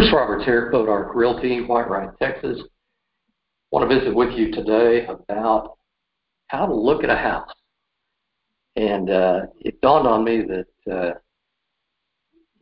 [0.00, 2.58] Bruce Roberts here at Bodark Realty, Whitewright, Texas.
[3.70, 5.76] Want to visit with you today about
[6.46, 7.50] how to look at a house.
[8.76, 11.10] And uh, it dawned on me that uh,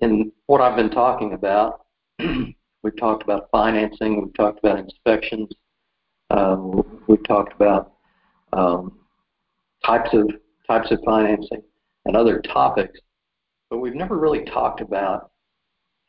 [0.00, 1.86] in what I've been talking about,
[2.18, 5.48] we've talked about financing, we've talked about inspections,
[6.30, 7.92] um, we've talked about
[8.52, 8.98] um,
[9.86, 10.28] types of
[10.66, 11.62] types of financing
[12.04, 12.98] and other topics,
[13.70, 15.30] but we've never really talked about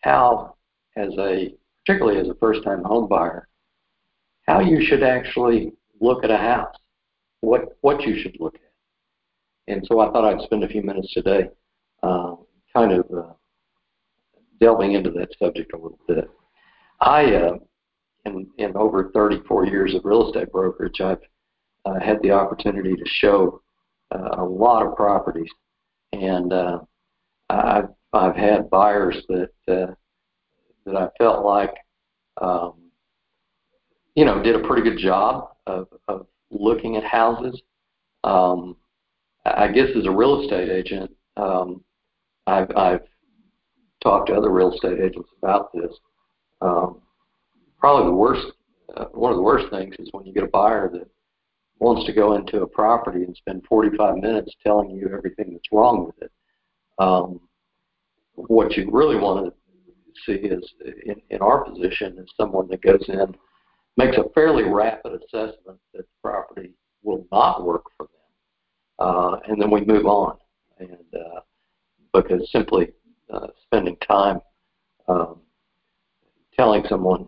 [0.02, 0.56] how
[1.00, 1.54] as a,
[1.86, 3.48] particularly as a first-time home buyer,
[4.48, 6.76] how you should actually look at a house,
[7.42, 9.74] what what you should look at.
[9.74, 11.50] And so I thought I'd spend a few minutes today,
[12.04, 12.36] uh,
[12.76, 13.34] kind of uh,
[14.60, 16.30] delving into that subject a little bit.
[17.02, 17.58] I, uh,
[18.26, 21.22] in, in over 34 years of real estate brokerage, I've
[21.86, 23.62] uh, had the opportunity to show
[24.14, 25.50] uh, a lot of properties,
[26.14, 26.80] and uh,
[27.50, 29.94] I've I've had buyers that uh,
[30.86, 31.74] that I felt like,
[32.42, 32.74] um,
[34.16, 37.62] you know, did a pretty good job of, of looking at houses.
[38.24, 38.76] Um,
[39.46, 41.84] I guess as a real estate agent, um,
[42.48, 43.02] I've, I've
[44.04, 45.92] talked to other real estate agents about this.
[46.62, 47.02] Um,
[47.80, 48.48] probably the worst,
[48.98, 51.08] uh, one of the worst things is when you get a buyer that
[51.80, 56.06] wants to go into a property and spend 45 minutes telling you everything that's wrong
[56.06, 56.32] with it.
[56.98, 57.40] Um,
[58.36, 59.59] what you really want to
[60.26, 60.74] see is
[61.06, 63.36] in, in our position is someone that goes in,
[63.98, 66.72] makes a fairly rapid assessment that the property
[67.04, 70.38] will not work for them, uh, and then we move on.
[70.80, 71.42] And uh,
[72.14, 72.90] because simply
[73.34, 74.40] uh, spending time
[75.08, 75.42] um,
[76.56, 77.28] telling someone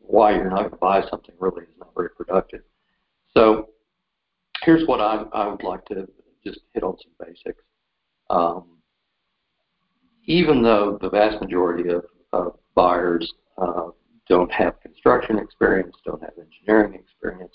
[0.00, 2.62] why you're not going to buy something really is not very productive.
[3.36, 3.70] So
[4.62, 6.08] here's what I, I would like to
[6.46, 7.62] just hit on some basics.
[8.30, 8.64] Um,
[10.26, 13.88] even though the vast majority of uh, buyers uh,
[14.28, 17.54] don't have construction experience, don't have engineering experience.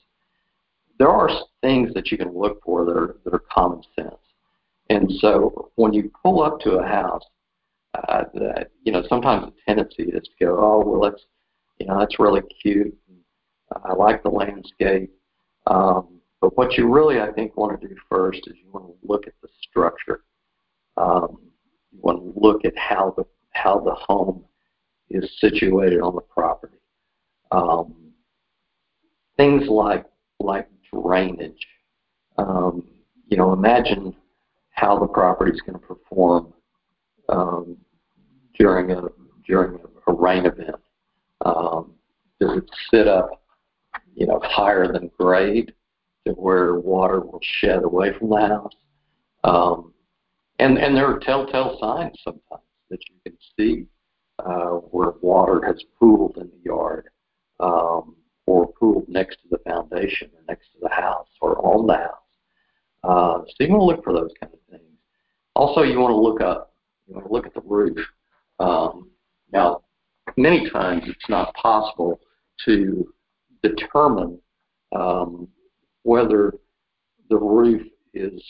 [0.97, 1.29] There are
[1.62, 4.16] things that you can look for that are, that are common sense.
[4.90, 7.23] And so when you pull up to a house,
[7.95, 11.23] uh, that, you know, sometimes the tendency is to go, oh, well, that's,
[11.79, 12.96] you know, that's really cute.
[13.85, 15.11] I like the landscape.
[15.67, 18.94] Um, but what you really, I think, want to do first is you want to
[19.03, 20.23] look at the structure.
[20.97, 21.40] Um,
[21.91, 24.44] you want to look at how the how the home
[25.24, 26.78] is situated on the property.
[27.52, 27.96] Um,
[29.38, 30.06] things like
[30.40, 31.68] like drainage.
[32.38, 32.88] Um,
[33.28, 34.16] you know, imagine
[34.72, 36.53] how the property is going to perform
[37.28, 37.78] um,
[38.58, 39.03] during a
[39.47, 40.75] during a, rain event.
[41.46, 41.94] Um,
[42.40, 43.44] does it sit up,
[44.16, 45.74] you know, higher than grade
[46.25, 48.75] to where water will shed away from the house?
[49.44, 49.94] Um,
[50.59, 53.85] and and there are telltale signs sometimes that you can see
[54.45, 57.09] uh, where water has pooled in the yard
[57.59, 61.95] um, or pooled next to the foundation or next to the house or on the
[61.95, 62.13] house.
[63.03, 64.83] Uh, so you want to look for those kind of things.
[65.55, 66.73] Also, you want to look up.
[67.07, 67.97] You want to look at the roof.
[68.59, 69.09] Um,
[69.51, 69.81] now,
[70.38, 72.19] many times it's not possible
[72.66, 73.11] to
[73.63, 74.39] determine
[74.95, 75.47] um,
[76.03, 76.53] whether
[77.29, 78.41] the roof is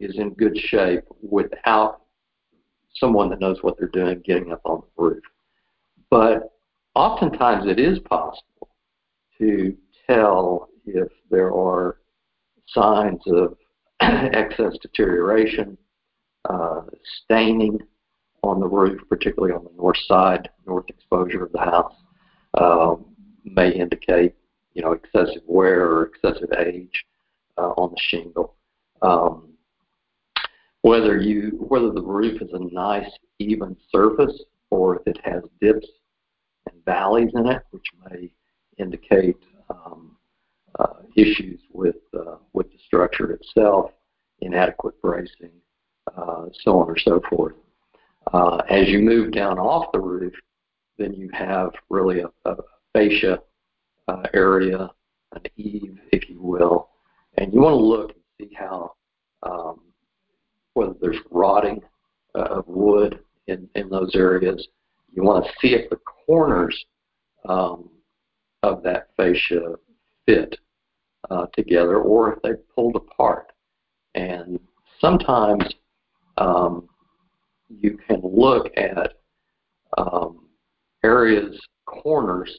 [0.00, 2.02] is in good shape without
[3.00, 5.22] someone that knows what they're doing getting up on the roof.
[6.10, 6.52] But
[6.94, 8.68] oftentimes it is possible
[9.38, 9.76] to
[10.08, 11.98] tell if there are
[12.66, 13.56] signs of
[14.00, 15.76] excess deterioration,
[16.48, 16.82] uh,
[17.24, 17.78] staining
[18.42, 21.94] on the roof, particularly on the north side, north exposure of the house,
[22.54, 22.94] uh,
[23.44, 24.34] may indicate
[24.74, 27.04] you know excessive wear or excessive age
[27.56, 28.54] uh, on the shingle.
[29.02, 29.47] Um,
[30.82, 35.86] whether you whether the roof is a nice even surface or if it has dips
[36.70, 38.30] and valleys in it, which may
[38.78, 39.36] indicate
[39.70, 40.16] um,
[40.78, 43.90] uh, issues with uh, with the structure itself,
[44.40, 45.50] inadequate bracing,
[46.16, 47.54] uh, so on and so forth.
[48.32, 50.34] Uh, as you move down off the roof,
[50.98, 52.56] then you have really a, a
[52.92, 53.40] fascia
[54.08, 54.90] uh, area,
[55.32, 56.90] an eave, if you will,
[57.38, 58.92] and you want to look and see how
[59.42, 59.80] um,
[60.78, 61.82] whether there's rotting
[62.36, 64.68] uh, of wood in, in those areas.
[65.12, 66.84] You want to see if the corners
[67.48, 67.90] um,
[68.62, 69.74] of that fascia
[70.24, 70.56] fit
[71.30, 73.50] uh, together or if they pulled apart.
[74.14, 74.60] And
[75.00, 75.64] sometimes
[76.36, 76.88] um,
[77.68, 79.14] you can look at
[79.96, 80.46] um,
[81.02, 82.56] areas, corners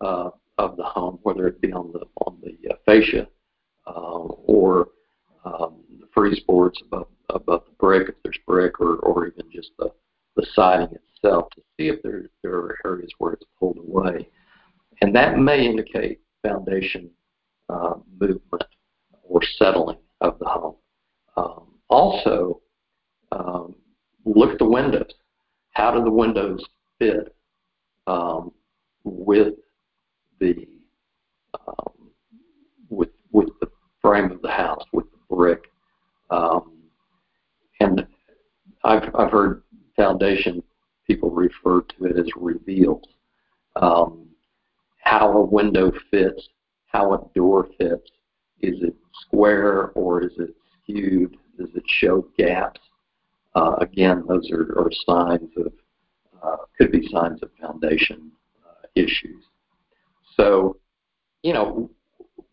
[0.00, 3.28] uh, of the home, whether it be on the on the uh, fascia
[3.86, 4.88] uh, or
[5.44, 5.76] um,
[6.12, 7.21] frieze boards above the
[8.62, 9.90] brick, or, or even just the,
[10.36, 14.28] the siding itself to see if there, there are areas where it's pulled away.
[15.00, 17.10] And that may indicate foundation
[17.68, 18.64] uh, movement
[19.22, 20.76] or settling of the home.
[21.36, 22.60] Um, also,
[23.32, 23.74] um,
[24.24, 25.12] look at the windows.
[25.72, 26.62] How do the windows
[26.98, 27.34] fit
[28.06, 28.52] um,
[29.04, 29.54] with
[30.38, 30.68] the
[31.66, 32.10] um,
[32.90, 33.68] with with the
[34.02, 35.64] frame of the house, with the brick?
[36.30, 36.81] Um,
[38.84, 39.62] I've I've heard
[39.96, 40.62] foundation
[41.06, 43.04] people refer to it as reveals.
[43.76, 44.28] Um,
[44.98, 46.48] how a window fits,
[46.86, 48.10] how a door fits.
[48.60, 51.36] Is it square or is it skewed?
[51.58, 52.80] Does it show gaps?
[53.54, 55.72] Uh, again, those are, are signs of,
[56.42, 58.30] uh, could be signs of foundation
[58.64, 59.44] uh, issues.
[60.36, 60.76] So,
[61.42, 61.90] you know,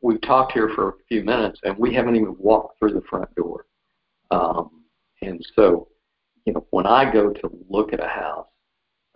[0.02, 3.34] we've talked here for a few minutes and we haven't even walked through the front
[3.36, 3.66] door.
[4.32, 4.84] Um,
[5.22, 5.88] and so,
[6.50, 8.48] you know, when I go to look at a house,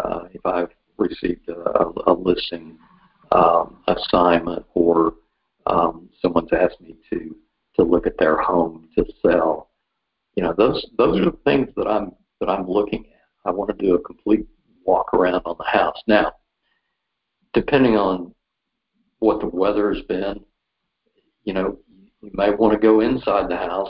[0.04, 0.70] uh, if I've
[1.00, 2.78] received a, a listing
[3.32, 5.16] um, assignment or
[5.66, 7.36] um, someone's asked me to
[7.76, 9.72] to look at their home to sell,
[10.36, 13.50] you know, those those are the things that I'm that I'm looking at.
[13.50, 14.46] I want to do a complete
[14.86, 16.00] walk around on the house.
[16.06, 16.34] Now,
[17.54, 18.36] depending on
[19.18, 20.40] what the weather has been,
[21.46, 21.80] you know,
[22.22, 23.90] you may want to go inside the house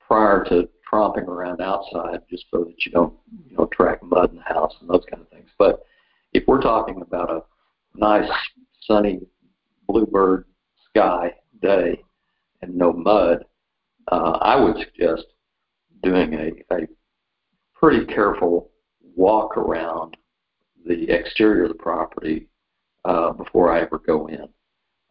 [0.00, 3.14] prior to tromping around outside just so that you don't,
[3.48, 5.50] you know, track mud in the house and those kind of things.
[5.58, 5.84] But
[6.32, 7.42] if we're talking about a
[7.94, 8.28] nice
[8.82, 9.20] sunny
[9.86, 10.44] bluebird
[10.88, 12.00] sky day
[12.62, 13.44] and no mud,
[14.10, 15.26] uh, I would suggest
[16.02, 16.86] doing a, a
[17.74, 18.70] pretty careful
[19.16, 20.16] walk around
[20.86, 22.48] the exterior of the property
[23.04, 24.48] uh, before I ever go in.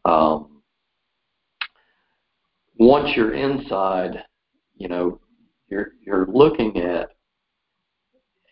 [0.06, 0.62] Um,
[2.80, 4.24] once you're inside,
[4.78, 5.20] you know,
[5.70, 7.12] you're you're looking at.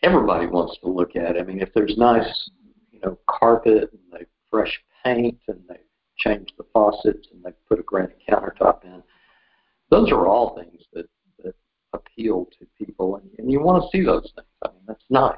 [0.02, 1.36] Everybody wants to look at.
[1.38, 2.50] I mean, if there's nice,
[2.92, 5.80] you know, carpet and they fresh paint and they
[6.16, 9.02] changed the faucets and they put a granite countertop in,
[9.90, 11.06] those are all things that
[11.96, 14.46] appeal to people, and, and you want to see those things.
[14.64, 15.36] I mean, that's nice.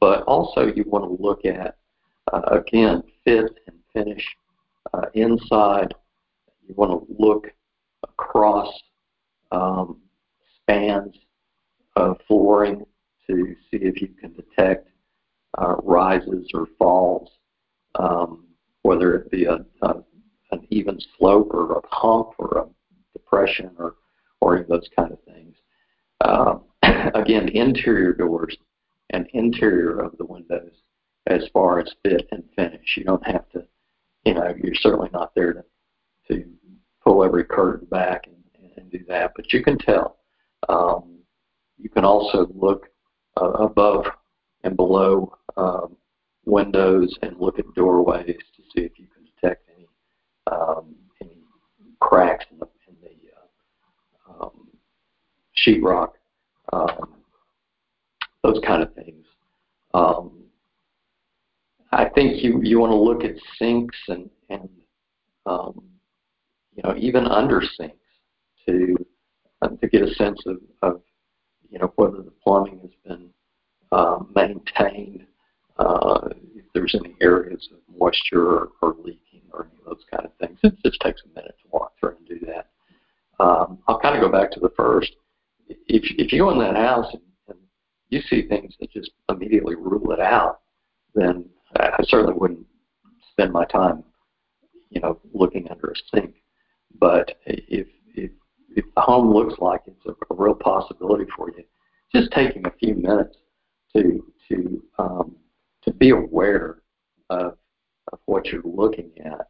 [0.00, 1.76] But also, you want to look at,
[2.32, 4.24] uh, again, fit and finish
[4.94, 5.94] uh, inside.
[6.66, 7.48] You want to look
[8.02, 8.72] across
[9.52, 9.98] um,
[10.66, 11.14] spans
[11.94, 12.84] of flooring
[13.28, 14.88] to see if you can detect
[15.58, 17.30] uh, rises or falls,
[17.96, 18.44] um,
[18.82, 19.94] whether it be a, a,
[20.52, 23.94] an even slope or a hump or a depression or
[24.42, 25.56] or those kind of things.
[26.20, 26.56] Uh,
[27.14, 28.56] again, interior doors
[29.10, 30.72] and interior of the windows
[31.26, 32.96] as far as fit and finish.
[32.96, 33.64] You don't have to,
[34.24, 35.64] you know, you're certainly not there to,
[36.28, 36.44] to
[37.02, 40.15] pull every curtain back and, and do that, but you can tell.
[40.68, 41.18] Um,
[41.78, 42.88] you can also look
[43.40, 44.06] uh, above
[44.64, 45.96] and below um,
[46.44, 49.88] windows and look at doorways to see if you can detect any
[50.50, 51.38] um, any
[52.00, 52.66] cracks in the
[55.66, 56.10] sheetrock,
[56.72, 57.14] um,
[58.42, 59.24] those kind of things.
[59.94, 60.44] Um,
[61.92, 64.68] I think you you want to look at sinks and and
[65.46, 65.82] um,
[66.74, 67.96] you know even under sinks
[68.66, 68.96] to
[69.66, 71.00] uh, to get a sense of, of
[71.70, 73.28] you know whether the plumbing has been
[73.92, 75.26] uh, maintained,
[75.78, 80.24] uh, if there's any areas of moisture or, or leaking or any of those kind
[80.24, 80.58] of things.
[80.62, 82.70] It just takes a minute to walk through and do that.
[83.38, 85.12] Um, I'll kind of go back to the first
[85.68, 87.58] if if you go in that house and, and
[88.08, 90.60] you see things that just immediately rule it out,
[91.14, 91.44] then
[91.76, 92.66] I certainly wouldn't
[93.32, 94.04] spend my time,
[94.90, 96.36] you know, looking under a sink.
[96.98, 98.30] But if if
[98.76, 101.64] if home looks like it's a, a real possibility for you,
[102.14, 103.36] just taking a few minutes
[103.96, 105.36] to to um,
[105.82, 106.82] to be aware
[107.30, 107.56] of
[108.12, 109.48] of what you're looking at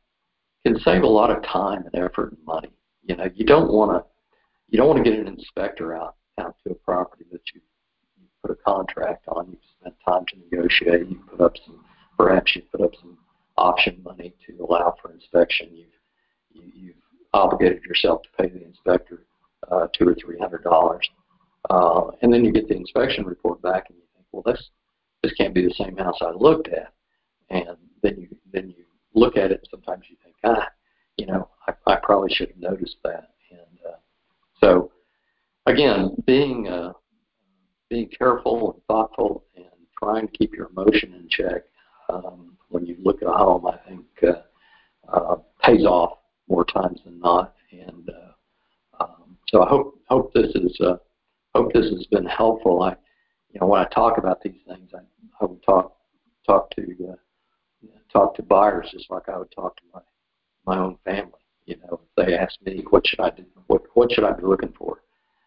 [0.65, 2.71] can save a lot of time and effort and money.
[3.03, 4.05] You know, you don't want to
[4.69, 7.61] you don't want to get an inspector out out to a property that you
[8.19, 9.49] you put a contract on.
[9.51, 11.09] You've spent time to negotiate.
[11.09, 11.85] You put up some,
[12.17, 13.19] perhaps you put up some
[13.57, 15.69] option money to allow for inspection.
[15.73, 15.89] You've
[17.37, 19.25] obligated yourself to pay the inspector
[19.71, 21.09] uh, two or three hundred dollars,
[21.71, 24.71] uh, and then you get the inspection report back, and you think, well, this
[25.23, 26.93] this can't be the same house I looked at,
[27.51, 30.69] and then you then you look at it, and sometimes you think, ah,
[31.17, 33.31] you know, I, I probably should have noticed that.
[33.51, 33.97] And uh,
[34.63, 34.91] so
[35.67, 36.93] again, being uh,
[37.89, 39.67] being careful and thoughtful and
[40.03, 41.63] trying to keep your emotion in check
[42.09, 47.01] um, when you look at a home, I think uh, uh, pays off more times
[47.05, 47.55] than not.
[47.73, 50.97] And uh, um, so I hope hope this is uh,
[51.55, 52.83] hope this has been helpful.
[52.83, 52.97] I
[53.53, 55.01] you know when I talk about these things, I,
[55.41, 55.97] I would talk
[56.47, 57.17] talk to uh,
[58.13, 60.01] talk to buyers just like I would talk to my
[60.67, 61.33] my own family.
[61.67, 64.45] You know, if they ask me what should I do, what what should I be
[64.45, 65.03] looking for,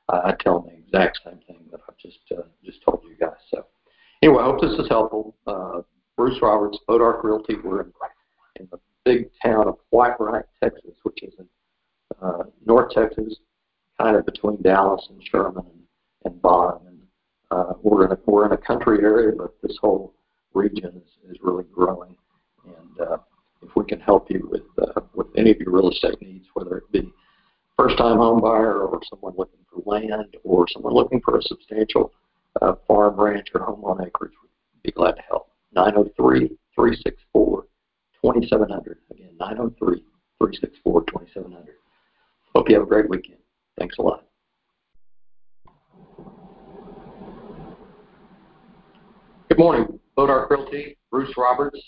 [0.10, 3.16] uh, I tell them the exact same thing that I've just uh, just told you
[3.20, 3.38] guys.
[3.50, 3.66] So
[4.22, 5.36] anyway, I hope this is helpful.
[5.48, 5.82] Uh,
[6.18, 7.94] Bruce Roberts, Bodark Realty, we're in,
[8.58, 8.80] in the
[9.10, 11.48] big town of Whitewright, Texas, which is in
[12.22, 13.38] uh, North Texas,
[14.00, 15.82] kind of between Dallas and Sherman and,
[16.26, 16.82] and Bond.
[16.88, 17.00] And
[17.50, 20.14] uh, we're in a we're in a country area, but this whole
[20.54, 22.16] region is, is really growing.
[22.66, 23.18] And uh,
[23.64, 26.78] if we can help you with uh, with any of your real estate needs, whether
[26.78, 27.12] it be
[27.78, 32.14] first time home buyer or someone looking for land or someone looking for a substantial
[32.62, 35.50] uh, farm, ranch, or home on acreage, we'd be glad to help.
[35.74, 37.66] 903 364
[38.24, 38.98] 2700.
[39.12, 40.04] Again, 903
[40.40, 41.76] 364 2700.
[42.56, 43.40] Hope you have a great weekend.
[43.78, 44.26] Thanks a lot.
[49.50, 51.80] Good morning, Bodark Realty, Bruce Roberts.